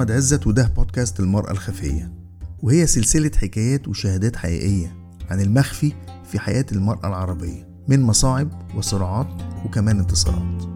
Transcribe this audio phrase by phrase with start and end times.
[0.00, 2.12] أحمد عزت وده بودكاست المرأة الخفية.
[2.62, 4.96] وهي سلسلة حكايات وشهادات حقيقية
[5.30, 5.92] عن المخفي
[6.30, 9.28] في حياة المرأة العربية من مصاعب وصراعات
[9.64, 10.69] وكمان انتصارات.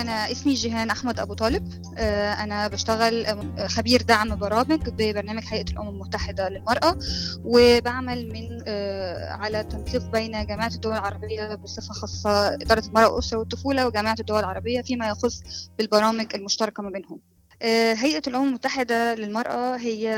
[0.00, 1.72] أنا اسمي جيهان أحمد أبو طالب.
[1.98, 3.26] آه، أنا بشتغل
[3.68, 6.98] خبير دعم برامج ببرنامج هيئة الأمم المتحدة للمرأة
[7.44, 13.86] وبعمل من آه، على تنسيق بين جامعة الدول العربية بصفة خاصة إدارة المرأة والأسرة والطفولة
[13.86, 15.42] وجامعة الدول العربية فيما يخص
[15.78, 17.20] بالبرامج المشتركة ما بينهم.
[17.20, 20.08] آه، هيئة الأمم المتحدة للمرأة هي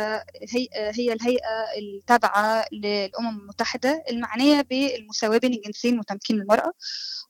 [0.50, 6.72] هي, هي الهيئة التابعة للأمم المتحدة المعنية بالمساواة بين الجنسين وتمكين المرأة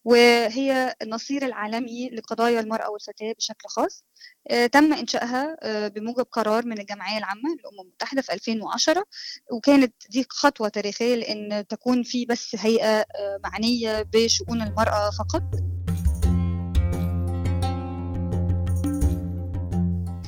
[0.05, 4.05] وهي النصير العالمي لقضايا المرأة والفتاة بشكل خاص.
[4.51, 9.05] آه، تم إنشائها آه، بموجب قرار من الجمعية العامة للأمم المتحدة في 2010
[9.53, 13.05] وكانت دي خطوة تاريخية لأن تكون في بس هيئة
[13.45, 15.68] معنية بشؤون المرأة فقط.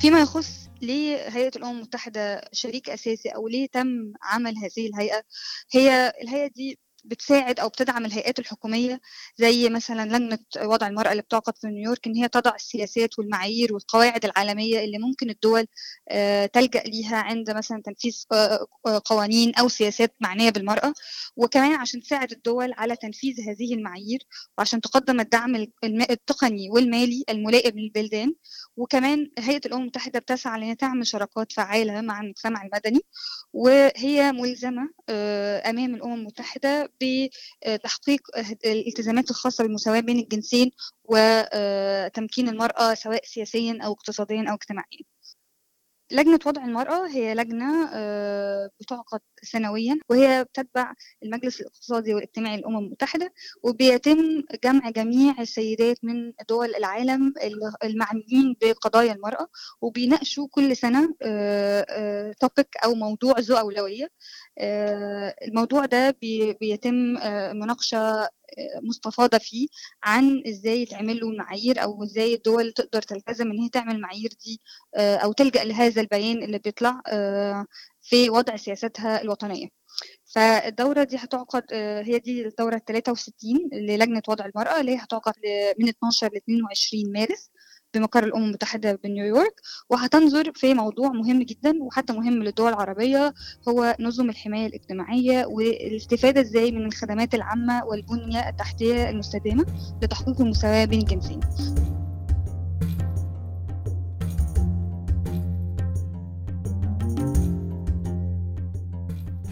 [0.00, 5.22] فيما يخص ليه هيئة الأمم المتحدة شريك أساسي أو ليه تم عمل هذه الهيئة
[5.72, 9.00] هي الهيئة دي بتساعد أو بتدعم الهيئات الحكومية
[9.36, 14.24] زي مثلا لجنه وضع المرأة اللي بتعقد في نيويورك إن هي تضع السياسات والمعايير والقواعد
[14.24, 15.66] العالمية اللي ممكن الدول
[16.08, 20.92] آه، تلجأ ليها عند مثلا تنفيذ آه، آه، قوانين أو سياسات معنية بالمرأة.
[21.36, 24.20] وكمان عشان تساعد الدول على تنفيذ هذه المعايير
[24.58, 28.34] وعشان تقدم الدعم التقني والمالي الملائم للبلدان.
[28.76, 33.00] وكمان هيئة الأمم المتحدة بتسعى لأن تعمل شراكات فعالة مع المجتمع المدني.
[33.52, 34.90] وهي ملزمة
[35.70, 38.20] أمام الأمم المتحدة بتحقيق
[38.66, 40.70] الالتزامات الخاصة بالمساواة بين الجنسين
[41.04, 45.09] وتمكين المرأة سواء سياسيا أو اقتصاديا أو اجتماعيا.
[46.12, 53.32] لجنة وضع المرأة هي لجنة آه، بتعقد سنويا وهي بتتبع المجلس الاقتصادي والاجتماعي للأمم المتحدة
[53.62, 57.34] وبيتم جمع جميع السيدات من دول العالم
[57.84, 59.48] المعنيين بقضايا المرأة
[59.80, 61.86] وبيناقشوا كل سنة توبيك آه،
[62.84, 64.08] آه، أو موضوع ذو أولوية
[65.42, 66.16] الموضوع ده
[66.60, 66.92] بيتم
[67.56, 68.28] مناقشة
[68.82, 69.66] مستفاضة فيه
[70.02, 74.60] عن إزاي يتعمل له معايير أو إزاي الدول تقدر تلتزم إن هي تعمل المعايير دي
[74.96, 77.66] آه، أو تلجأ لهذا البيان اللي بيطلع آه،
[78.02, 79.68] في وضع سياستها الوطنية.
[80.34, 85.32] فالدورة دي هتعقد آه، هي دي الدورة ال 63 للجنة وضع المرأة اللي هي هتعقد
[85.78, 87.50] من 12 ل 22 مارس.
[87.94, 93.34] بمقر الأمم المتحدة بنيويورك وهتنظر في موضوع مهم جدا وحتى مهم للدول العربية
[93.68, 99.66] هو نظم الحماية الاجتماعية والاستفادة إزاي من الخدمات العامة والبنية التحتية المستدامة
[100.02, 101.40] لتحقيق المساواة بين الجنسين.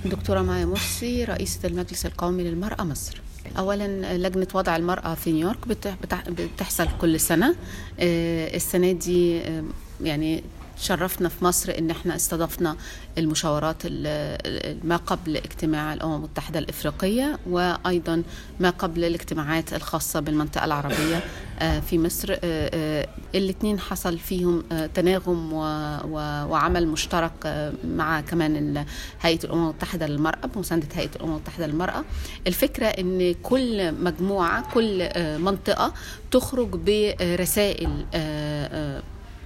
[0.04, 3.27] دكتورة مايا مرسي رئيسة المجلس القومي للمرأة مصر.
[3.58, 5.68] اولا لجنة وضع المرأة في نيويورك
[6.28, 7.54] بتحصل كل سنة.
[8.00, 9.62] آه، السنة دي آه،
[10.00, 10.42] يعني
[10.80, 12.76] شرفنا في مصر إن إحنا استضفنا
[13.18, 13.86] المشاورات
[14.84, 18.22] ما قبل اجتماع الأمم المتحدة الإفريقية وأيضا
[18.60, 21.22] ما قبل الاجتماعات الخاصة بالمنطقة العربية
[21.58, 24.62] آه، في مصر آه، آه، الاثنين حصل فيهم
[24.94, 25.52] تناغم
[26.50, 28.84] وعمل مشترك مع كمان
[29.20, 32.04] هيئة الأمم المتحدة للمرأة بمساندة هيئة الأمم المتحدة للمرأة.
[32.46, 35.08] الفكرة إن كل مجموعة كل
[35.38, 35.92] منطقة
[36.30, 38.06] تخرج برسائل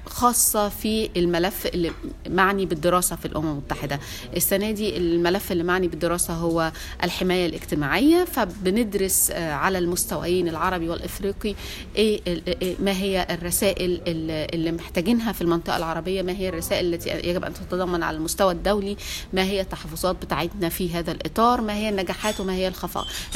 [0.06, 1.92] خاصة في الملف اللي
[2.28, 4.00] معني بالدراسة في الأمم المتحدة.
[4.36, 6.72] السنة دي الملف اللي معني بالدراسة هو
[7.04, 11.54] الحماية الاجتماعية فبندرس آه، على المستويين العربي والإفريقي
[11.96, 17.44] إيه, إيه ما هي الرسائل اللي محتاجينها في المنطقة العربية ما هي الرسائل التي يجب
[17.44, 18.96] أن تتضمن على المستوى الدولي
[19.32, 22.72] ما هي التحفظات بتاعتنا في هذا الإطار ما هي النجاحات وما هي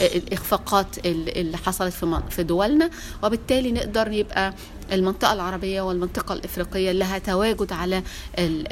[0.00, 1.94] الإخفاقات اللي حصلت
[2.30, 2.90] في دولنا.
[3.22, 4.54] وبالتالي نقدر يبقى
[4.92, 8.02] المنطقة العربية والمنطقة الإفريقية لها تواجد على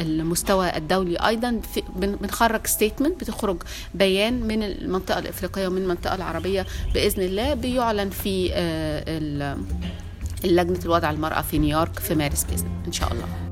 [0.01, 1.61] المستوى الدولي أيضا.
[1.97, 3.63] بنخرج statement بتخرج
[3.95, 7.55] بيان من المنطقة الإفريقية ومن المنطقة العربية بإذن الله.
[7.55, 9.57] بيعلن في آه،
[10.45, 13.44] لجنة الوضع المرأة في نيويورك في مارس بإذن إن شاء الله.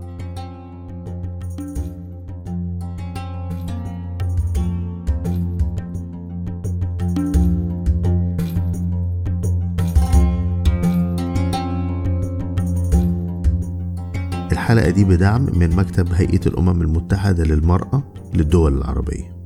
[14.63, 18.03] الحلقة دي بدعم من مكتب هيئة الأمم المتحدة للمرأة
[18.35, 19.37] للدول العربية.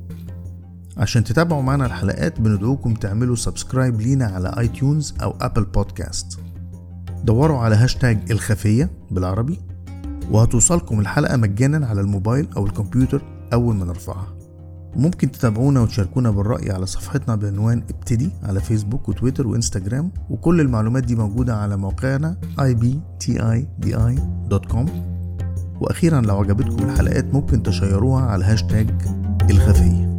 [0.97, 6.39] عشان تتابعوا معنا الحلقات بندعوكم تعملوا subscribe لينا على iTunes أو Apple Podcast
[7.23, 9.59] دوروا على هاشتاج الخفية بالعربي
[10.31, 13.21] وهتوصلكم الحلقة مجانا على الموبايل أو الكمبيوتر
[13.53, 14.36] أول ما نرفعها.
[14.97, 21.15] وممكن تتابعونا وتشاركونا بالرأي على صفحتنا بعنوان ابتدي على فيسبوك وتويتر وإنستجرام وكل المعلومات دي
[21.15, 23.69] موجودة على موقعنا ibtidi.com
[25.81, 28.89] وأخيرا لو عجبتكم الحلقات ممكن تشيروها على هاشتاج
[29.49, 30.16] الخفية.